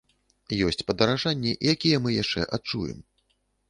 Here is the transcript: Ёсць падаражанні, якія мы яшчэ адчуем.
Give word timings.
Ёсць 0.67 0.81
падаражанні, 0.87 1.53
якія 1.77 2.03
мы 2.09 2.19
яшчэ 2.23 2.51
адчуем. 2.59 3.09